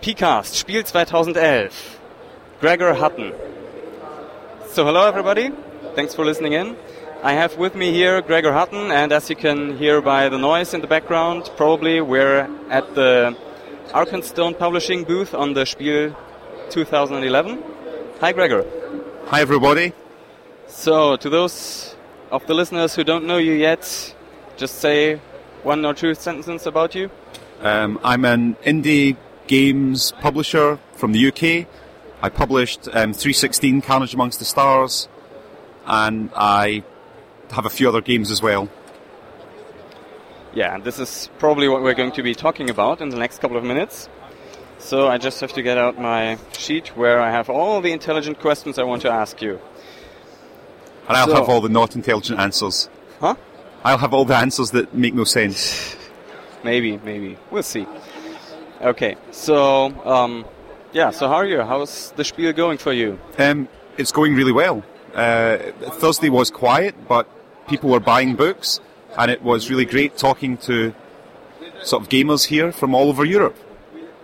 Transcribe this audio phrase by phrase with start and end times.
[0.00, 1.70] PCAST, Spiel 2011.
[2.58, 3.34] Gregor Hutton.
[4.68, 5.50] So, hello everybody.
[5.94, 6.74] Thanks for listening in.
[7.22, 10.72] I have with me here Gregor Hutton, and as you can hear by the noise
[10.72, 13.36] in the background, probably we're at the
[13.88, 16.16] Arkenstone Publishing booth on the Spiel
[16.70, 17.62] 2011.
[18.20, 18.64] Hi, Gregor.
[19.26, 19.92] Hi, everybody.
[20.66, 21.94] So, to those
[22.30, 24.14] of the listeners who don't know you yet,
[24.56, 25.20] just say
[25.62, 27.10] one or two sentences about you.
[27.60, 29.18] Um, I'm an indie
[29.50, 31.66] games publisher from the UK.
[32.22, 35.08] I published um, 316 Carnage Amongst the Stars,
[35.86, 36.84] and I
[37.50, 38.68] have a few other games as well.
[40.54, 43.40] Yeah, and this is probably what we're going to be talking about in the next
[43.40, 44.08] couple of minutes.
[44.78, 48.38] So I just have to get out my sheet where I have all the intelligent
[48.38, 49.58] questions I want to ask you.
[51.08, 52.88] And I'll So- have all the not intelligent answers.
[53.20, 53.34] Huh?
[53.82, 55.96] I'll have all the answers that make no sense.
[56.62, 57.38] Maybe, maybe.
[57.50, 57.86] We'll see.
[58.80, 60.46] Okay, so, um,
[60.92, 61.60] yeah, so how are you?
[61.60, 63.18] How's the spiel going for you?
[63.38, 63.68] Um,
[63.98, 64.82] it's going really well.
[65.14, 65.58] Uh,
[65.98, 67.28] Thursday was quiet, but
[67.68, 68.80] people were buying books,
[69.18, 70.94] and it was really great talking to
[71.82, 73.56] sort of gamers here from all over Europe.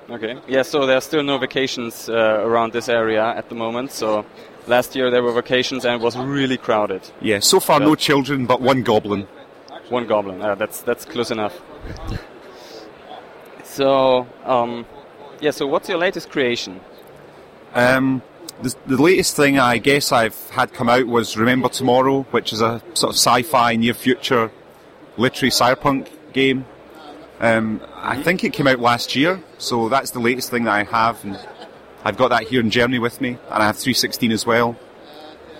[0.08, 0.38] Okay.
[0.48, 3.90] Yeah, so there are still no vacations uh, around this area at the moment.
[3.92, 4.24] So
[4.66, 7.02] last year there were vacations and it was really crowded.
[7.20, 9.26] Yeah, so far no children, but one goblin.
[9.88, 10.40] One goblin.
[10.40, 11.60] Uh, that's that's close enough.
[13.76, 14.86] So, um,
[15.40, 15.50] yeah.
[15.50, 16.80] So what's your latest creation?
[17.74, 18.22] Um,
[18.62, 22.62] the, the latest thing I guess I've had come out was Remember Tomorrow, which is
[22.62, 24.50] a sort of sci-fi near future
[25.18, 26.64] literary cyberpunk game.
[27.38, 30.84] Um, I think it came out last year, so that's the latest thing that I
[30.84, 31.38] have, and
[32.02, 34.74] I've got that here in Germany with me, and I have 316 as well.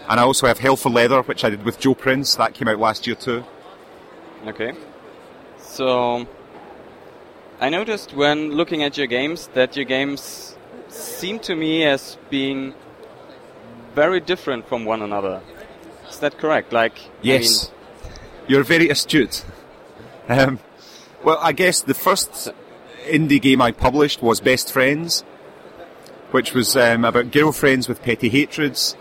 [0.08, 2.36] And I also have Hell for Leather, which I did with Joe Prince.
[2.36, 3.44] That came out last year too.
[4.46, 4.72] Okay.
[5.58, 6.26] So,
[7.58, 10.56] I noticed when looking at your games that your games
[10.88, 12.74] seem to me as being
[13.94, 15.40] very different from one another.
[16.08, 16.72] Is that correct?
[16.72, 17.72] Like, I Yes.
[18.46, 19.44] You're very astute.
[20.28, 20.58] Um,
[21.22, 22.50] well, I guess the first
[23.04, 25.22] indie game I published was Best Friends,
[26.32, 28.96] which was um, about girlfriends with petty hatreds.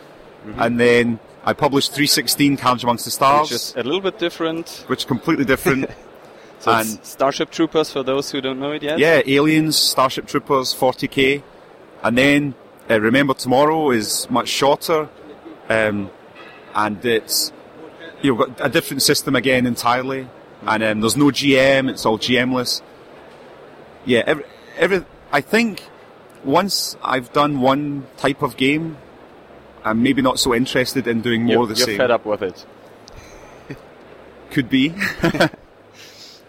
[0.57, 4.83] And then I published 316 Carnage Amongst the Stars, which is a little bit different.
[4.85, 5.89] which is completely different.
[6.65, 8.97] So And- it's Starship Troopers for those who don't know it yet.
[8.97, 11.43] yeah, Aliens, Starship Troopers, 40k.
[12.01, 12.55] And then
[12.89, 15.07] uh, Remember Tomorrow is much shorter.
[15.69, 16.09] Um,
[16.73, 17.53] and it's
[18.23, 20.27] you've got a different system again entirely.
[20.65, 22.81] And um, there's no GM, it's all GMless.
[24.05, 24.45] Yeah, every,
[24.77, 25.83] every, I think
[26.43, 28.97] once I've done one type of game,
[29.83, 31.97] I'm maybe not so interested in doing more you're, of the you're same.
[31.99, 32.65] fed up with it.
[34.49, 34.95] Could be.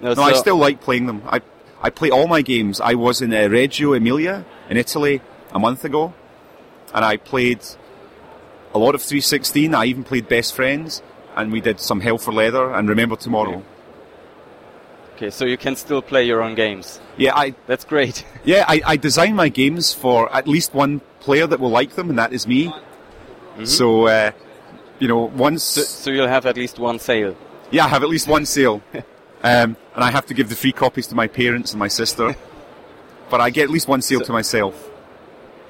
[0.00, 1.22] No, No, I still like playing them.
[1.26, 1.40] I,
[1.80, 2.80] I play all my games.
[2.80, 6.14] I was in uh, Reggio Emilia in Italy a month ago,
[6.94, 7.60] and I played
[8.74, 9.74] a lot of 316.
[9.74, 11.02] I even played Best Friends,
[11.34, 13.62] and we did some Hell for Leather and Remember Tomorrow.
[15.14, 17.00] Okay, so you can still play your own games.
[17.16, 18.26] Yeah, I That's great.
[18.44, 22.10] yeah I, I design my games for at least one player that will like them,
[22.10, 22.72] and that is me.
[23.64, 24.32] So, uh,
[24.98, 27.34] you know, once so, so you'll have at least one sale.
[27.70, 28.82] yeah, I have at least one sale,
[29.48, 32.34] um, and I have to give the free copies to my parents and my sister.
[33.28, 34.74] But I get at least one sale to myself.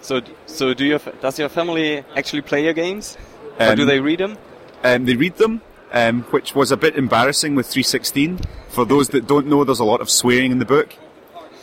[0.02, 3.16] So, so do your does your family actually play your games,
[3.58, 4.36] or do Um, they read them?
[4.84, 8.40] Um, they read them, um, which was a bit embarrassing with 316.
[8.68, 10.88] For those that don't know, there's a lot of swearing in the book.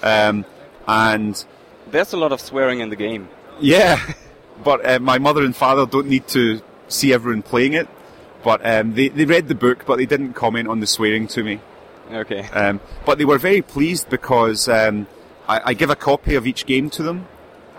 [0.01, 0.45] Um,
[0.87, 1.33] and
[1.91, 3.29] There's a lot of swearing in the game.
[3.61, 3.99] yeah,
[4.63, 7.87] but uh, my mother and father don't need to see everyone playing it.
[8.43, 11.43] But um, they, they read the book, but they didn't comment on the swearing to
[11.43, 11.59] me.
[12.11, 12.41] Okay.
[12.49, 15.07] Um, but they were very pleased because um,
[15.47, 17.27] I, I give a copy of each game to them,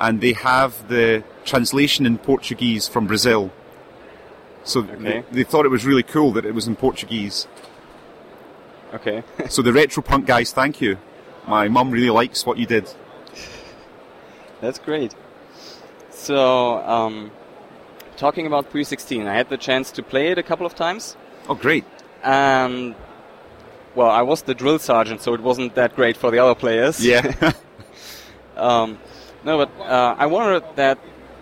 [0.00, 3.52] and they have the translation in Portuguese from Brazil.
[4.64, 4.96] So Okay.
[4.96, 7.46] they, they thought it was really cool that it was in Portuguese.
[8.94, 9.22] Okay.
[9.48, 10.96] So the retro punk guys, thank you.
[11.46, 12.88] My mum really likes what you did.
[14.60, 15.14] That's great.
[16.10, 17.30] So, um,
[18.16, 21.16] talking about 316, I had the chance to play it a couple of times,
[21.48, 21.84] Oh, great.
[22.22, 22.94] and
[23.94, 27.04] well, I was the drill sergeant, so it wasn't that great for the other players.
[27.04, 27.52] Yeah.
[28.56, 28.98] Um,
[29.42, 30.98] no, but uh, I wondered that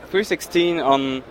[0.06, 1.22] 316 on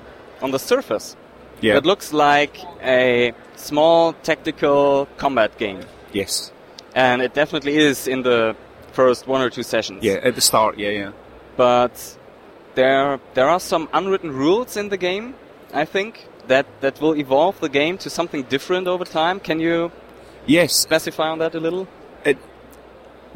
[0.41, 1.15] on the surface,
[1.59, 1.77] yeah.
[1.77, 5.81] it looks like a small tactical combat game,
[6.13, 6.51] yes.
[6.95, 8.55] and it definitely is in the
[8.93, 10.03] first one or two sessions.
[10.03, 11.11] Yeah, at the start, yeah, yeah.
[11.57, 12.17] But
[12.75, 15.35] there there are some unwritten rules in the game.
[15.73, 19.39] I think that that will evolve the game to something different over time.
[19.39, 19.91] Can you
[20.51, 21.87] Yes, specify on that a little?
[22.25, 22.37] it,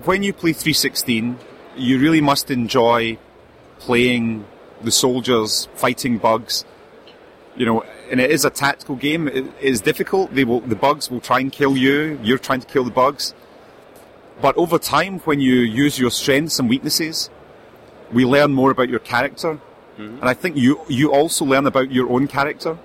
[0.04, 1.40] when you play 316,
[1.78, 3.18] you really must enjoy
[3.80, 4.46] playing
[4.82, 6.66] the soldiers, fighting bugs.
[7.56, 9.30] You know, and it is a tactical game.
[9.30, 10.36] It is difficult.
[10.36, 12.20] They will, the bugs will try and kill you.
[12.22, 13.34] You're trying to kill the bugs.
[14.42, 17.30] But over time, when you use your strengths and weaknesses,
[18.12, 19.60] we learn more about your character.
[19.98, 22.78] And I think you, you also learn about your own character.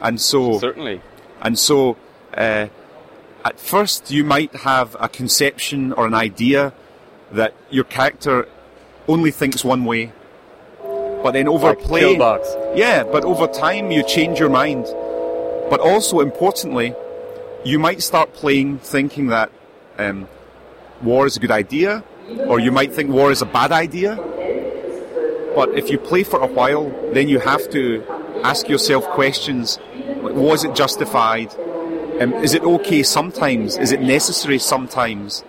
[0.00, 1.00] And so, Certainly.
[1.40, 1.96] and so,
[2.36, 2.66] uh,
[3.44, 6.72] at first you might have a conception or an idea
[7.32, 8.48] that your character
[9.06, 10.12] only thinks one way.
[11.22, 12.16] But then over Like play,
[12.74, 14.84] yeah, but over time you change your mind.
[15.70, 16.94] But also importantly,
[17.64, 19.50] you might start playing thinking that
[19.98, 20.28] um,
[21.02, 22.04] war is a good idea,
[22.46, 24.16] or you might think war is a bad idea.
[25.54, 28.04] But if you play for a while, then you have to
[28.42, 29.78] ask yourself questions:
[30.20, 31.54] like, Was it justified?
[32.20, 33.76] Um, is it okay sometimes?
[33.76, 35.44] Is it necessary sometimes?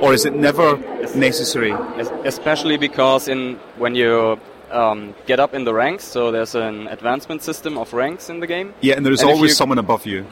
[0.00, 0.76] Or is it never
[1.14, 1.72] necessary?
[1.72, 4.38] Es- especially because in when you
[4.70, 8.46] um, get up in the ranks, so there's an advancement system of ranks in the
[8.46, 8.74] game.
[8.80, 10.24] Yeah, and there is And always you- someone above you.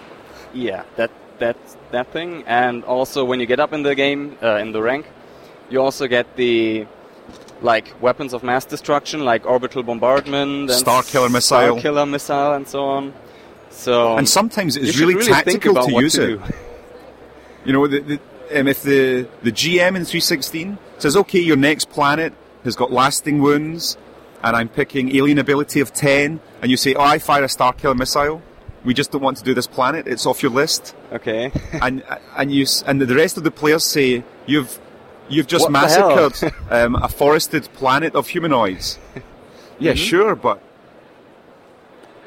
[0.54, 1.56] Yeah, that that
[1.92, 5.06] that thing, and also when you get up in the game uh, in the rank,
[5.70, 6.86] you also get the
[7.62, 12.52] like weapons of mass destruction, like orbital bombardment, and Star Killer missile, Star killer missile,
[12.54, 13.12] and so on.
[13.70, 16.40] So And sometimes it's really, really tactical to use to it.
[17.64, 21.90] You know, the, the, um, if the, the GM in 316 says, okay, your next
[21.90, 22.32] planet
[22.64, 23.96] has got lasting wounds,
[24.42, 27.72] and I'm picking alien ability of 10, and you say, oh, I fire a Star
[27.72, 28.42] Killer missile,
[28.84, 31.52] we just don't want to do this planet, it's off your list, Okay.
[31.82, 32.02] and
[32.36, 34.78] and you and the rest of the players say, you've
[35.28, 38.98] you've just What massacred um, a forested planet of humanoids.
[39.78, 39.96] yeah, Mm-hmm.
[39.96, 40.62] sure, but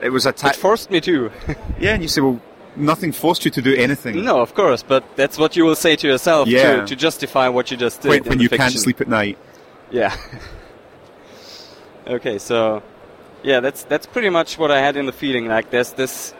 [0.04, 1.32] it was a it forced me to.
[1.80, 2.40] yeah, and you say, well,
[2.76, 4.24] nothing forced you to do anything.
[4.24, 6.82] no, of course, but that's what you will say to yourself Yeah.
[6.82, 8.10] to, to justify what you just did.
[8.10, 9.38] when, when you can't sleep at night.
[9.92, 10.16] Yeah.
[12.08, 12.82] okay, so
[13.44, 15.48] yeah, that's that's pretty much what I had in the feeling.
[15.48, 16.34] Like there's this,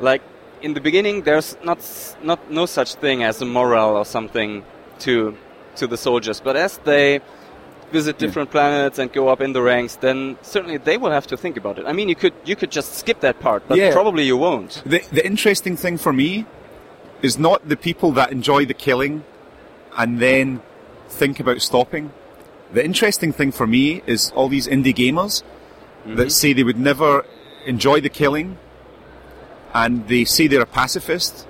[0.00, 0.22] like
[0.62, 1.78] in the beginning, there's not
[2.22, 4.64] not no such thing as a morale or something
[5.00, 5.36] to
[5.76, 7.20] to the soldiers, but as they
[7.90, 11.36] visit different planets and go up in the ranks, then certainly they will have to
[11.36, 11.86] think about it.
[11.86, 13.92] I mean, you could you could just skip that part, but Yeah.
[13.92, 14.82] probably you won't.
[14.84, 16.46] The, the interesting thing for me
[17.22, 19.24] is not the people that enjoy the killing
[19.96, 20.60] and then
[21.08, 22.12] think about stopping.
[22.72, 25.42] The interesting thing for me is all these indie gamers
[26.06, 27.24] that say they would never
[27.66, 28.56] enjoy the killing
[29.74, 31.46] and they say they're a pacifist.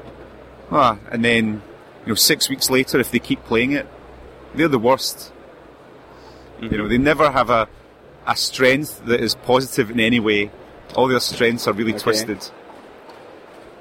[0.70, 1.62] Ah, and then,
[2.04, 3.86] you know, six weeks later, if they keep playing it,
[4.54, 5.32] they're the worst.
[6.60, 7.68] You know, they never have a,
[8.26, 10.50] a strength that is positive in any way.
[10.94, 12.02] All their strengths are really Okay.
[12.02, 12.50] twisted.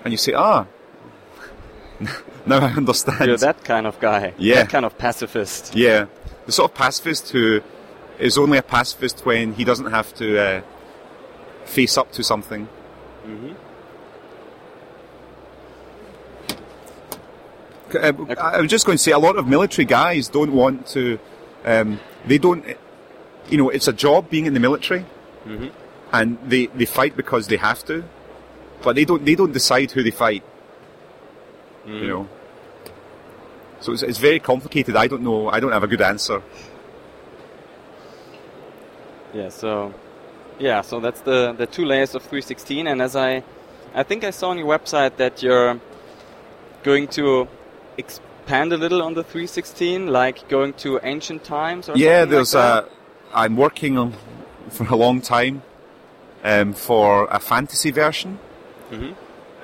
[0.04, 0.66] And you say, ah,
[2.46, 3.26] now I understand.
[3.28, 4.34] You're that kind of guy.
[4.38, 4.56] Yeah.
[4.64, 5.76] That kind of pacifist.
[5.76, 6.06] Yeah,
[6.46, 7.62] the sort of pacifist who
[8.20, 10.62] is only a pacifist when he doesn't have to uh,
[11.66, 12.68] face up to something.
[17.92, 20.88] C- uh, I was just going to say, a lot of military guys don't want
[20.88, 21.20] to.
[21.66, 22.66] Um, they don't.
[23.50, 25.06] You know, it's a job being in the military,
[25.46, 25.68] mm-hmm.
[26.12, 28.04] and they, they fight because they have to,
[28.84, 29.24] but they don't.
[29.24, 30.44] They don't decide who they fight.
[31.86, 32.02] Mm.
[32.02, 32.30] You know.
[33.80, 34.96] So it's, it's very complicated.
[34.96, 35.50] I don't know.
[35.50, 36.42] I don't have a good answer.
[39.34, 39.94] Yeah, so
[40.60, 43.44] yeah, so that's the the two layers of 316 and as I
[43.94, 45.80] I think I saw on your website that you're
[46.84, 47.48] going to
[48.48, 52.86] expand a little on the 316 like going to ancient times or Yeah, there's like
[52.86, 52.90] a.
[53.34, 54.14] I'm working on
[54.70, 55.64] for a long time
[56.46, 58.40] um, for a fantasy version
[58.90, 59.16] Mhm.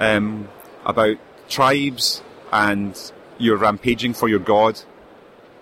[0.02, 0.50] um,
[0.86, 1.16] about
[1.48, 2.22] tribes
[2.52, 2.94] and
[3.38, 4.82] you're rampaging for your god,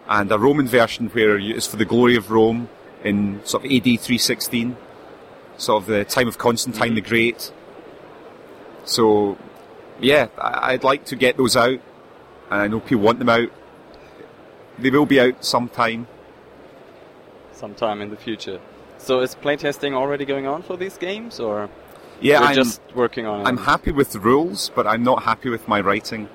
[0.09, 2.69] and a Roman version where it's for the glory of Rome
[3.03, 4.75] in sort of AD 316,
[5.57, 7.51] sort of the time of Constantine the Great.
[8.83, 9.37] So,
[9.99, 11.79] yeah, I'd like to get those out,
[12.51, 13.49] and I know people want them out.
[14.77, 16.07] They will be out sometime.
[17.53, 18.59] sometime in the future.
[18.97, 21.69] So is playtesting already going on for these games or
[22.19, 23.47] Yeah, I'm, just working on it?
[23.47, 26.27] I'm happy with the rules, but I'm not happy with my writing.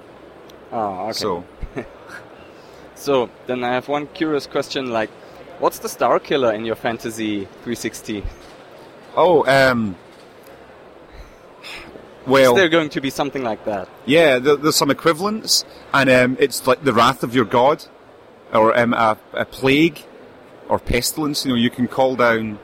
[0.73, 1.13] Oh, okay.
[1.13, 1.45] So,
[2.95, 5.11] So then I have one curious question like
[5.59, 8.25] what's the star killer in your fantasy 360?
[9.17, 9.97] oh, um,
[12.27, 13.89] Is well, there going to be something like that?
[14.05, 15.65] yeah, there, there's some equivalents,
[15.95, 17.85] and um, it's like the wrath of your god,
[18.53, 20.03] or um, a, a plague,
[20.69, 21.45] or pestilence.
[21.45, 22.59] You know, you can call down.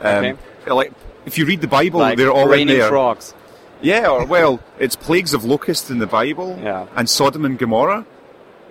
[0.00, 0.36] Um, Okay.
[0.68, 0.92] Like
[1.26, 2.88] if you read the Bible, like they're all in there.
[2.88, 3.34] frogs.
[3.80, 6.86] Yeah, or well, it's plagues of locusts in the Bible, Yeah.
[6.94, 8.06] and Sodom and Gomorrah.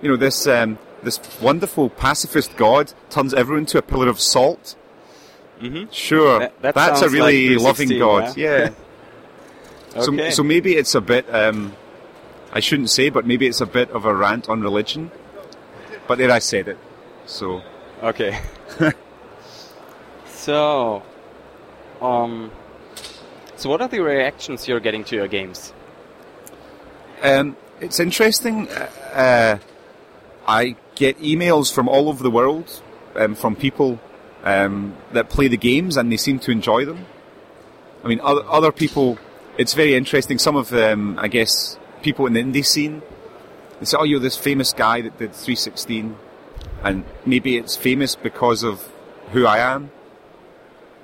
[0.00, 4.74] You know, this um, this wonderful pacifist god turns everyone to a pillar of salt.
[5.60, 5.90] Mm-hmm.
[5.92, 8.36] Sure, That- that that's a really like loving 316, god.
[8.38, 8.70] Yeah.
[9.94, 10.30] Okay.
[10.30, 11.32] So, so maybe it's a bit.
[11.34, 11.74] Um,
[12.52, 15.10] I shouldn't say, but maybe it's a bit of a rant on religion.
[16.06, 16.78] But there, I said it.
[17.26, 17.62] So
[18.02, 18.36] Okay.
[20.26, 21.04] so,
[22.00, 22.50] um,
[23.54, 25.72] so what are the reactions you're getting to your games?
[27.22, 28.68] um, it's interesting.
[28.68, 29.58] Uh,
[30.48, 32.82] I get emails from all over the world
[33.14, 34.00] um, from people
[34.42, 37.06] um, that play the games, and they seem to enjoy them.
[38.02, 39.18] I mean, other, other people.
[39.58, 40.38] It's very interesting.
[40.38, 43.02] Some of them, I guess, people in the indie scene.
[43.78, 46.16] They say, "Oh, you're this famous guy that did 316,"
[46.82, 48.88] and maybe it's famous because of
[49.32, 49.90] who I am.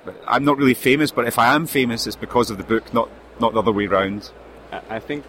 [0.05, 2.93] But I'm not really famous, but if I am famous, it's because of the book,
[2.93, 4.31] not not the other way round.
[4.89, 5.23] I- think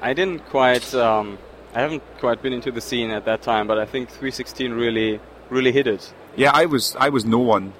[0.00, 1.38] I, didn't quite, um,
[1.74, 5.20] I haven't quite been into the scene at that time, but I think 316 really,
[5.50, 6.12] really hit it.
[6.36, 7.72] Yeah, I was I was no one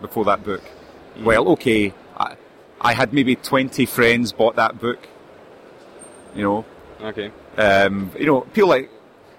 [0.00, 0.62] before that book.
[1.22, 2.36] Well, okay, I,
[2.82, 5.08] I had maybe twenty friends bought that book.
[6.34, 6.64] You know,
[7.02, 7.30] Okay.
[7.56, 8.90] um, you know, people like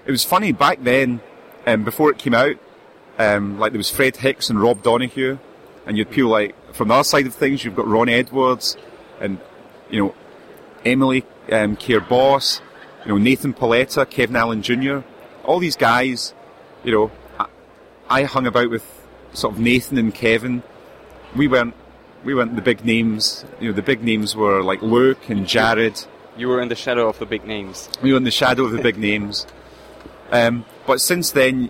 [0.06, 1.22] it was funny back then.
[1.66, 2.56] Um, before it came out,
[3.20, 5.38] um, like there was Fred Hicks and Rob Donoghue,
[5.86, 8.76] and you'd people like from the other side of things, you've got Ron Edwards,
[9.22, 9.40] and
[9.90, 10.16] you know,
[10.86, 12.62] Emily um, Care Boss,
[13.06, 15.00] you know, Nathan Paoletta, Kevin Allen Jr.
[15.46, 16.34] All these guys,
[16.84, 17.48] you know, I,
[18.10, 18.86] I hung about with
[19.34, 20.64] sort of Nathan and Kevin.
[21.36, 21.74] We weren't
[22.24, 23.46] we weren't the big names.
[23.60, 26.04] You know, the big names were like Luke and Jared.
[26.38, 27.90] You were in the shadow of the big names.
[28.02, 29.46] We were in the shadow of the big names.
[30.32, 31.70] Um, but since then,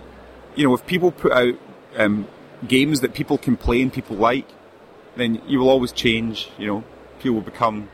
[0.56, 1.56] you know, if people put out
[1.98, 2.28] um,
[2.68, 4.48] games that people can play and people like,
[5.16, 6.50] then you will always change.
[6.58, 6.84] You know,
[7.20, 7.90] people will become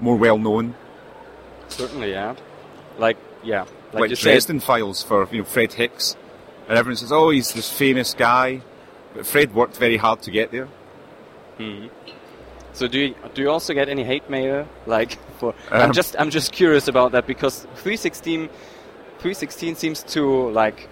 [0.00, 0.74] more well known.
[1.68, 2.36] Certainly, yeah.
[2.98, 3.62] Like, yeah.
[3.92, 6.16] Like, Like, you said, Dresden Files for you know Fred Hicks,
[6.68, 8.62] and everyone says, "Oh, he's this famous guy,"
[9.14, 10.68] but Fred worked very hard to get there.
[12.72, 14.66] So do you, do you also get any hate mail?
[14.86, 18.48] Like for I'm Um, just I'm just curious about that because 316
[19.18, 20.88] 316 seems to like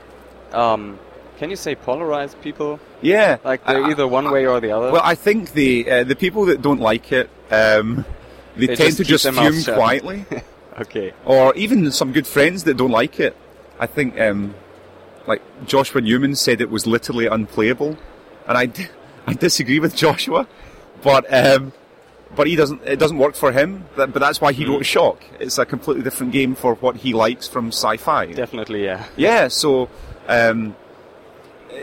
[0.52, 0.98] um,
[1.38, 2.78] can you say polarize people?
[3.00, 4.92] Yeah, Like they're I- either one way or the other.
[4.92, 8.04] Well, I think the uh, the people that don't like it, um,
[8.56, 9.28] they, They tend just to just
[9.64, 10.24] fume quietly.
[10.80, 11.12] okay.
[11.24, 13.34] or even some good friends that don't like it.
[13.80, 14.54] I think, um,
[15.26, 17.96] like Joshua Newman said, it was literally unplayable,
[18.46, 18.86] and I, d-
[19.26, 20.46] I disagree with Joshua,
[21.02, 21.72] but um,
[22.34, 22.82] but he doesn't.
[22.84, 23.84] It doesn't work for him.
[23.96, 25.22] But, but that's why he wrote Shock.
[25.38, 28.32] It's a completely different game for what he likes from sci-fi.
[28.32, 29.04] Definitely, yeah.
[29.16, 29.88] Yeah, so
[30.28, 30.74] um,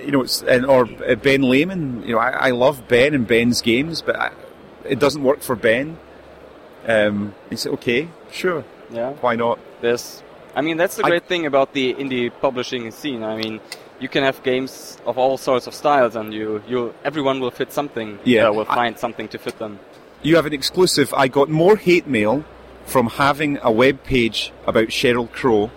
[0.03, 2.03] you know, it's, and or uh, Ben Lehman.
[2.03, 4.31] You know, I, I love Ben and Ben's games, but I,
[4.85, 5.97] it doesn't work for Ben.
[6.87, 9.11] Um, he said, "Okay, sure, Yeah.
[9.21, 10.23] why not?" There's
[10.55, 13.23] I mean that's the I- great thing about the indie publishing scene.
[13.23, 13.59] I mean,
[13.99, 17.71] you can have games of all sorts of styles and you you everyone will fit
[17.73, 18.19] something.
[18.23, 19.79] Yeah, uh, will I- find something to fit them.
[20.21, 21.13] You have an exclusive.
[21.13, 22.43] I got more hate mail
[22.85, 25.71] from having a web page about Sheryl Crow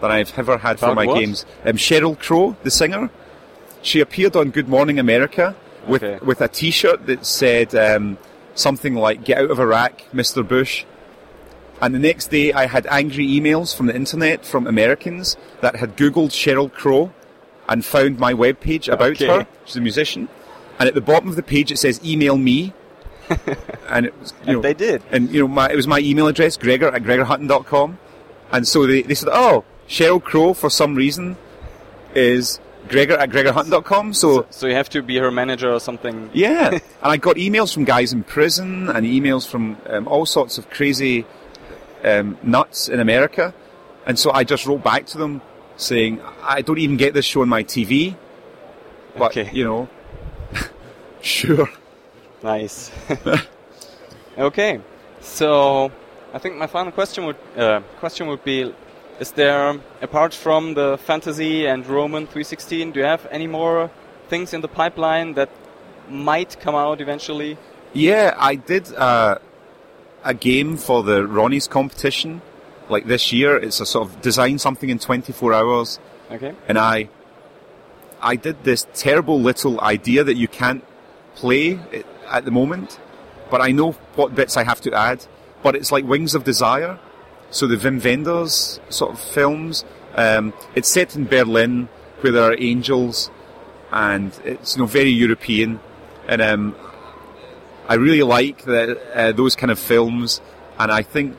[0.00, 1.18] than I've ever had for my what?
[1.18, 1.44] games.
[1.64, 3.10] Um, Sheryl Crow, the singer,
[3.82, 5.56] she appeared on Good Morning America
[5.88, 6.24] with Okay.
[6.24, 8.18] with a T-shirt that said um,
[8.54, 10.46] something like "Get out of Iraq, Mr.
[10.46, 10.84] Bush."
[11.80, 15.96] And the next day, I had angry emails from the internet from Americans that had
[15.96, 17.12] Googled Sheryl Crow
[17.68, 19.26] and found my webpage about Okay.
[19.26, 19.46] her.
[19.64, 20.28] She's a musician.
[20.78, 22.72] And at the bottom of the page, it says "Email me."
[23.88, 25.02] and it was, you And know, they did.
[25.10, 27.98] and you know, my, it was my email address, Gregor at GregorHutton.com.
[28.52, 31.36] And so they, they said, oh, Sheryl Crow, for some reason,
[32.14, 34.12] is Gregor at GregorHutton.com.
[34.14, 36.30] So, So you have to be her manager or something.
[36.32, 36.68] yeah.
[36.70, 40.70] and I got emails from guys in prison and emails from um, all sorts of
[40.70, 41.26] crazy
[42.04, 43.52] um, nuts in America.
[44.06, 45.42] And so I just wrote back to them
[45.76, 48.14] saying, I don't even get this show on my TV.
[49.16, 49.50] But, Okay.
[49.52, 49.88] you know,
[51.22, 51.68] sure.
[52.42, 52.90] Nice.
[54.38, 54.80] okay,
[55.20, 55.90] so
[56.34, 58.72] I think my final question would uh, question would be:
[59.18, 63.90] Is there, apart from the fantasy and Roman 316, do you have any more
[64.28, 65.48] things in the pipeline that
[66.10, 67.56] might come out eventually?
[67.94, 69.38] Yeah, I did uh,
[70.24, 72.42] a game for the Ronnie's competition.
[72.88, 75.98] Like this year, it's a sort of design something in 24 hours,
[76.30, 76.54] Okay.
[76.68, 77.08] and I,
[78.20, 80.84] I did this terrible little idea that you can't
[81.34, 82.98] play it at the moment,
[83.50, 85.26] but I know what bits I have to add.
[85.62, 86.98] But it's like Wings of Desire,
[87.50, 89.84] so the Wim Wenders sort of films.
[90.14, 91.88] Um, it's set in Berlin,
[92.20, 93.30] where there are angels,
[93.90, 95.80] and it's you know very European,
[96.28, 96.74] and um,
[97.88, 100.40] I really like the, uh, those kind of films,
[100.78, 101.36] and I think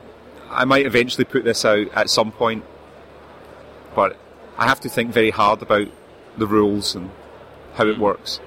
[0.50, 2.64] I might eventually put this out at some point.
[3.96, 4.18] But
[4.58, 5.88] I have to think very hard about
[6.38, 7.10] the rules and
[7.74, 8.40] how it works.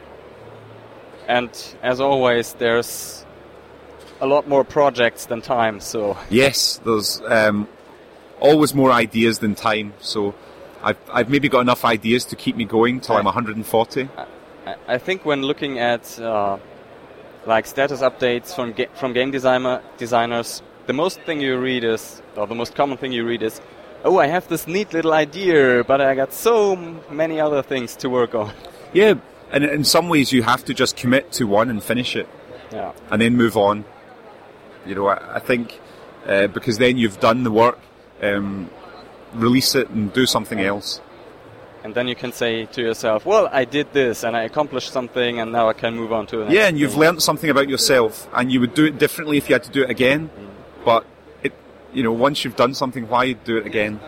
[1.29, 1.51] And
[1.83, 3.25] as always, there's
[4.21, 7.69] a lot more projects than time, so Yes, there's um,
[8.41, 9.95] always more ideas than time.
[10.01, 10.35] So
[10.83, 14.09] I've, I've maybe got enough ideas to keep me going till I'm 140.
[14.67, 16.59] I, I think when looking at uh,
[17.47, 22.23] like status updates from ga- from game designer designers, the most thing you read is,
[22.37, 23.61] or the most common thing you read is,
[24.05, 26.77] "Oh, I have this neat little idea, but I got so
[27.11, 28.53] many other things to work on."
[28.93, 29.15] Yeah,
[29.53, 32.29] and in some ways you have to just commit to one and finish it,
[32.73, 33.85] Yeah, and then move on.
[34.87, 35.79] You know, I, I think
[36.27, 37.79] uh, because then you've done the work,
[38.23, 38.71] um,
[39.35, 41.01] release it and do something else.
[41.83, 45.41] and then you can say to yourself, "Well, I did this, and I accomplished something,
[45.41, 47.69] and now I can move on to next." Yeah, and you've thing." learnt something about
[47.71, 50.31] yourself, and you would do it differently if you had to do it again.
[50.85, 51.05] But
[51.43, 51.53] it,
[51.93, 54.01] you know, once you've done something, why do it again?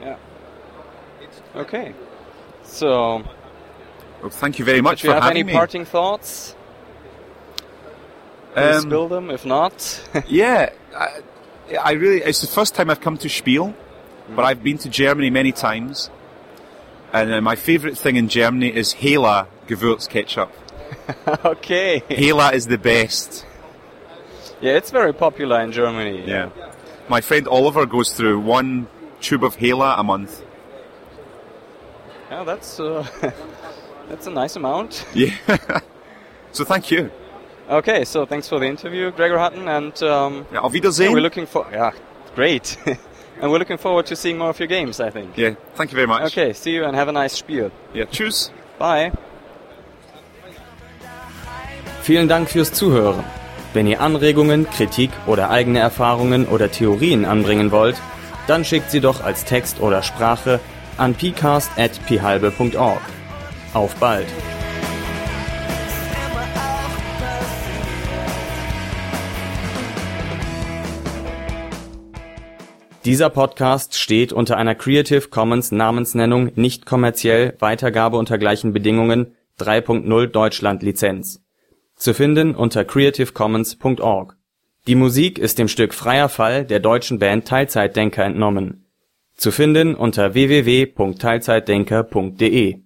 [0.00, 0.16] Yeah.
[1.54, 1.94] Okay.
[2.64, 3.22] So,
[4.20, 5.52] Well, thank you very much do you for have any me.
[5.52, 6.56] parting thoughts?
[8.54, 9.30] Um, spill them?
[9.30, 11.20] If not, Yeah, I,
[11.80, 12.22] I really.
[12.22, 13.74] It's the first time I've come to Spiel,
[14.34, 16.10] but I've been to Germany many times,
[17.12, 20.50] and uh, my favourite thing in Germany is Hela Gewürzketchup.
[21.44, 22.02] okay.
[22.10, 23.46] Hela is the best.
[24.62, 26.22] Yeah, it's very popular in Germany.
[26.26, 26.48] Yeah,
[27.08, 28.86] my friend Oliver goes through one
[29.20, 30.42] tube of Hela a month.
[32.30, 33.04] Yeah, that's uh,
[34.08, 35.04] that's a nice amount.
[35.14, 35.34] Yeah.
[36.52, 37.10] so thank you.
[37.68, 41.12] Okay, so thanks for the interview, Gregor Hutton, and um, Ja, auf Wiedersehen.
[41.12, 41.92] we're looking for yeah,
[42.34, 42.76] great,
[43.40, 45.00] and we're looking forward to seeing more of your games.
[45.00, 45.36] I think.
[45.36, 46.22] yeah, thank you very much.
[46.32, 47.70] Okay, see you and have a nice Spiel.
[47.94, 48.50] Yeah, tschüss.
[48.78, 49.12] Bye.
[52.02, 53.24] Vielen Dank fürs Zuhören.
[53.74, 57.96] Wenn ihr Anregungen, Kritik oder eigene Erfahrungen oder Theorien anbringen wollt,
[58.46, 60.60] dann schickt sie doch als Text oder Sprache
[60.98, 63.00] an pcast.phalbe.org.
[63.72, 64.26] Auf bald!
[73.06, 80.26] Dieser Podcast steht unter einer Creative Commons Namensnennung nicht kommerziell Weitergabe unter gleichen Bedingungen 3.0
[80.26, 81.42] Deutschland Lizenz.
[82.02, 84.36] Zu finden unter creativecommons.org.
[84.88, 88.88] Die Musik ist dem Stück Freier Fall der deutschen Band Teilzeitdenker entnommen.
[89.36, 92.81] Zu finden unter www.teilzeitdenker.de